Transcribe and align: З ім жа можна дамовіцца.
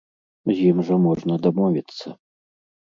З 0.51 0.55
ім 0.69 0.77
жа 0.89 0.99
можна 1.05 1.39
дамовіцца. 1.45 2.07